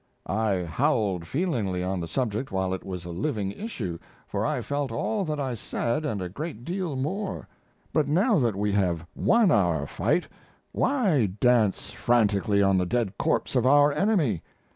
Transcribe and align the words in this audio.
I 0.25 0.63
howled 0.63 1.27
feelingly 1.27 1.83
on 1.83 1.99
the 1.99 2.07
subject 2.07 2.51
while 2.51 2.73
it 2.73 2.83
was 2.83 3.05
a 3.05 3.11
living 3.11 3.51
issue, 3.51 3.99
for 4.25 4.43
I 4.43 4.63
felt 4.63 4.91
all 4.91 5.23
that 5.25 5.39
I 5.39 5.53
said 5.53 6.05
and 6.05 6.23
a 6.23 6.27
great 6.27 6.63
deal 6.65 6.95
more; 6.95 7.47
but 7.93 8.07
now 8.07 8.39
that 8.39 8.55
we 8.55 8.71
have 8.71 9.05
won 9.13 9.51
our 9.51 9.85
fight 9.85 10.25
why 10.71 11.27
dance 11.39 11.91
frantically 11.91 12.63
on 12.63 12.79
the 12.79 12.85
dead 12.87 13.19
corpse 13.19 13.55
of 13.55 13.67
our 13.67 13.91
enemy? 13.93 14.41